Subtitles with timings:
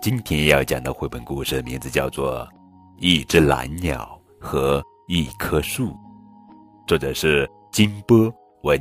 [0.00, 2.46] 今天要讲的绘本故事名字叫做
[2.98, 5.88] 《一只蓝鸟和一棵树》，
[6.86, 8.32] 作者是金波
[8.62, 8.80] 文，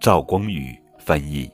[0.00, 1.50] 赵光宇翻译。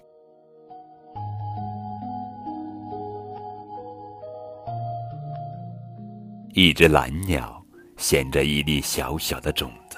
[6.52, 7.64] 一只蓝鸟
[7.96, 9.96] 衔着一粒小小的种子，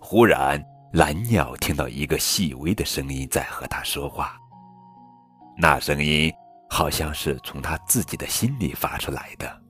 [0.00, 0.60] 忽然，
[0.92, 4.36] 蓝鸟听到一个细微的声音在和它说话，
[5.56, 6.32] 那声音。
[6.68, 9.62] 好像是从他自己的心里发出来的。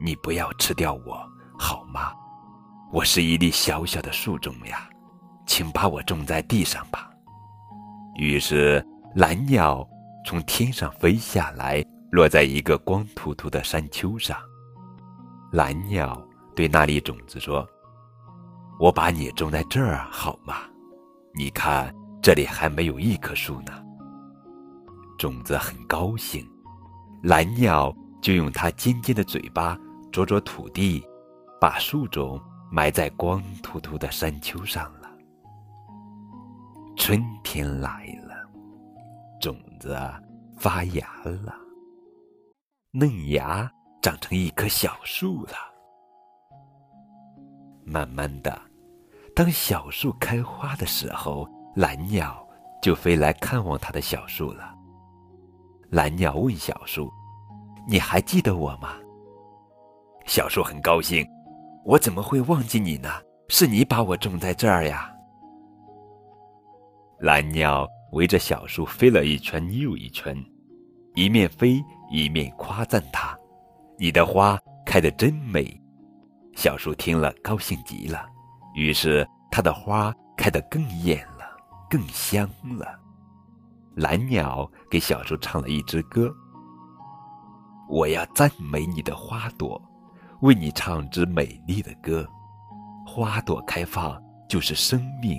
[0.00, 1.26] 你不要吃掉我，
[1.58, 2.12] 好吗？
[2.92, 4.88] 我是一粒小小的树种呀，
[5.46, 7.10] 请把我种在地上吧。
[8.16, 9.86] 于是，蓝鸟
[10.24, 14.38] 从天上飞下来，落在一个光秃秃的山丘上。
[15.52, 16.20] 蓝鸟
[16.54, 17.66] 对那粒种子说
[18.78, 20.62] ：“我把你种在这儿好吗？
[21.34, 23.72] 你看，这里还没有一棵树呢。”
[25.18, 26.48] 种子很高兴，
[27.24, 29.76] 蓝鸟就用它尖尖的嘴巴
[30.12, 31.04] 啄啄土地，
[31.60, 35.10] 把树种埋在光秃秃的山丘上了。
[36.96, 38.34] 春天来了，
[39.40, 39.98] 种子
[40.56, 41.52] 发芽了，
[42.92, 43.68] 嫩芽
[44.00, 45.52] 长成一棵小树了。
[47.84, 48.56] 慢慢的，
[49.34, 52.46] 当小树开花的时候，蓝鸟
[52.80, 54.77] 就飞来看望它的小树了。
[55.90, 57.10] 蓝鸟问小树
[57.88, 58.96] ：“你还记得我吗？”
[60.26, 61.26] 小树很高兴
[61.84, 63.08] ：“我怎么会忘记你呢？
[63.48, 65.10] 是你把我种在这儿呀。”
[67.20, 70.36] 蓝鸟围着小树飞了一圈又一圈，
[71.14, 73.34] 一面飞一面夸赞它
[73.98, 75.66] ：“你的花开得真美。”
[76.54, 78.26] 小树听了高兴极了，
[78.74, 81.46] 于是它的花开得更艳了，
[81.88, 83.00] 更香了。
[83.98, 86.32] 蓝鸟给小树唱了一支歌。
[87.88, 89.82] 我要赞美你的花朵，
[90.40, 92.24] 为你唱支美丽的歌。
[93.04, 95.36] 花朵开放就是生命，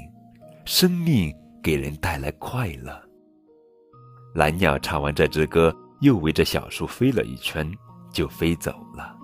[0.66, 1.34] 生命
[1.64, 3.02] 给人带来快乐。
[4.36, 7.72] 蓝鸟唱完这支歌，又围着小树飞了一圈，
[8.12, 9.16] 就飞走了。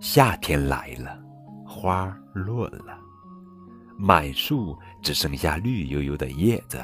[0.00, 1.16] 夏天来了，
[1.64, 2.98] 花落了。
[4.02, 6.82] 满树只剩下绿油油的叶子。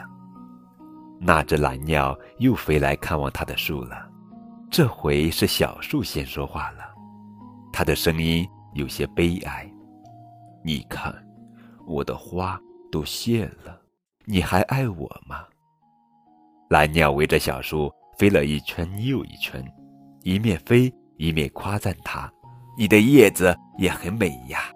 [1.19, 4.07] 那只蓝鸟又飞来看望它的树了，
[4.71, 6.85] 这回是小树先说话了，
[7.73, 9.67] 它的声音有些悲哀
[10.63, 11.11] ：“你看，
[11.87, 12.61] 我的花
[12.93, 13.81] 都谢了，
[14.27, 15.43] 你还爱我吗？”
[16.69, 19.65] 蓝鸟围着小树飞了一圈又一圈，
[20.23, 22.31] 一面飞一面夸赞它
[22.77, 24.71] ：“你的叶子也很美呀。”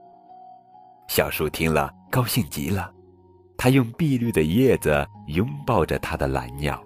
[1.07, 2.00] 小树听了。
[2.11, 2.93] 高兴极了，
[3.57, 6.83] 他用碧绿的叶子拥抱着他的蓝鸟，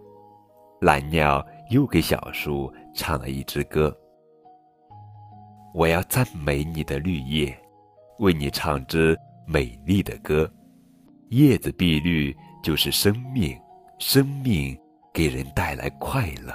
[0.83, 3.97] 蓝鸟又给小树唱了一支歌。
[5.73, 7.59] 我要赞美你的绿叶，
[8.19, 10.49] 为你唱支美丽的歌。
[11.31, 13.59] 叶子碧绿就是生命，
[13.99, 14.79] 生命
[15.13, 16.55] 给人带来快乐。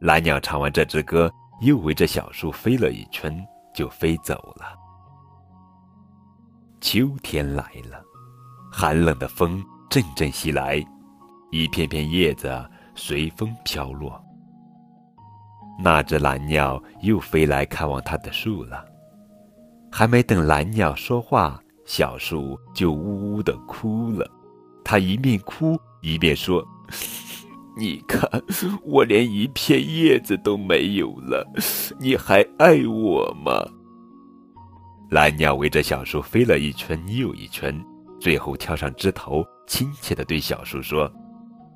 [0.00, 1.30] 蓝鸟唱完这支歌，
[1.60, 4.85] 又围着小树飞了一圈，就飞走了。
[6.80, 8.02] 秋天来了，
[8.70, 10.84] 寒冷的风阵阵袭来，
[11.50, 12.64] 一片片叶子
[12.94, 14.22] 随风飘落。
[15.78, 18.84] 那只蓝鸟又飞来看望它的树了，
[19.90, 24.30] 还没等蓝鸟说话，小树就呜呜的哭了。
[24.84, 26.64] 它一面哭一面说
[27.76, 28.30] ：“你看，
[28.84, 31.46] 我连一片叶子都没有了，
[31.98, 33.52] 你还爱我吗？”
[35.08, 37.72] 蓝鸟围着小树飞了一圈又一圈，
[38.20, 41.10] 最后跳上枝头，亲切地对小树说：“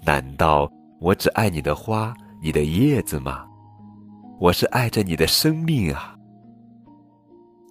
[0.05, 0.69] 难道
[1.01, 3.47] 我只爱你的花、你的叶子吗？
[4.41, 6.17] 我是爱着你的生命啊！”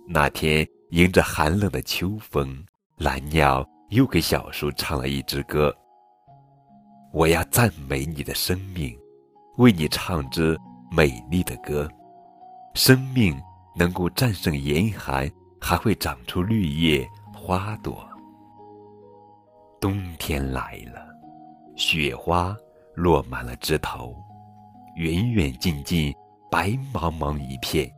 [0.08, 2.66] 那天迎着寒冷的秋风，
[2.97, 5.76] 蓝鸟又给小树唱了一支歌
[7.11, 8.97] ：“我要赞美你的生命，
[9.58, 10.58] 为你唱支
[10.90, 11.90] 美丽的歌。
[12.76, 13.38] 生命
[13.76, 15.29] 能够战胜严寒。”
[15.61, 18.08] 还会长出绿叶、花朵。
[19.79, 21.08] 冬天来了，
[21.76, 22.56] 雪花
[22.96, 24.16] 落满了枝头，
[24.96, 26.14] 远远近近，
[26.52, 27.90] 白茫茫一片。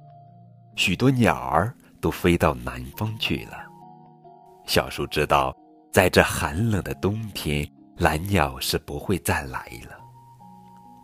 [0.76, 3.58] 许多鸟儿都飞到南方去了。
[4.66, 5.56] 小树知道，
[5.92, 7.68] 在这寒冷的冬天，
[7.98, 9.98] 蓝鸟是不会再来了。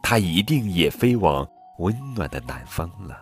[0.04, 1.48] 它一定也飞往
[1.80, 3.18] 温暖的南方了。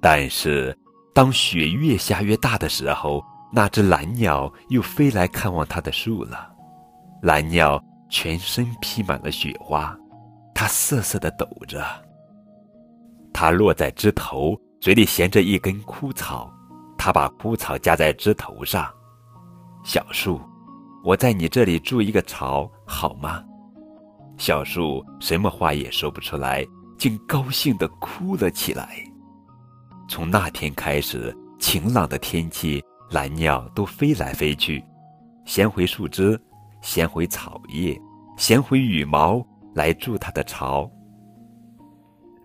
[0.00, 0.76] 但是。
[1.20, 3.22] 当雪越下越大的时候，
[3.52, 6.50] 那只蓝鸟又飞来看望它的树了。
[7.20, 7.78] 蓝鸟
[8.08, 9.94] 全身披满了雪花，
[10.54, 11.84] 它瑟瑟地抖着。
[13.34, 16.50] 它落在枝头，嘴里衔着一根枯草，
[16.96, 18.90] 它把枯草夹在枝头上。
[19.84, 20.40] 小树，
[21.04, 23.44] 我在你这里筑一个巢，好吗？
[24.38, 26.66] 小树什么话也说不出来，
[26.96, 29.04] 竟高兴地哭了起来。
[30.10, 34.84] 从那天开始，晴朗的天气，蓝鸟都飞来飞去，
[35.44, 36.38] 衔回树枝，
[36.82, 37.96] 衔回草叶，
[38.36, 39.40] 衔回羽毛
[39.72, 40.90] 来筑它的巢。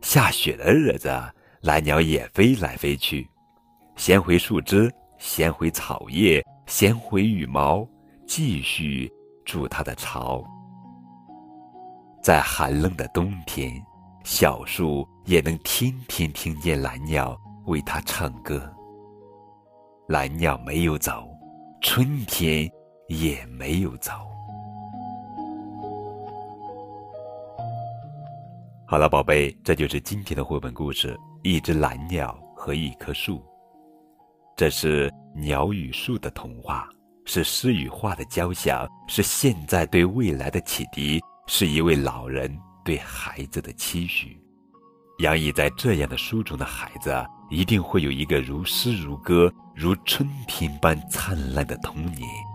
[0.04, 1.10] 下雪的日子，
[1.62, 3.28] 蓝鸟也飞来飞去，
[3.96, 7.84] 衔回树枝，衔回草叶，衔回羽毛，
[8.28, 9.12] 继续
[9.44, 10.44] 筑它的巢。
[12.22, 13.84] 在寒冷的冬天，
[14.24, 17.36] 小树也能天天听见蓝鸟
[17.66, 18.62] 为它唱歌。
[20.08, 21.28] 蓝鸟没有走，
[21.82, 22.70] 春天
[23.08, 24.12] 也没有走。
[28.88, 33.38] 好了，宝贝，这就是今天的绘本故事《一只蓝鸟和一棵树》。
[34.56, 36.88] 这是鸟与树的童话，
[37.26, 44.40] 是诗与画的交响，是现在对未来的启迪，是一位老人对孩子的期许。
[45.20, 47.12] 洋溢在这样的书中的孩子，
[47.50, 52.55] 一定会有一个如诗如歌、如春天般灿烂的童年。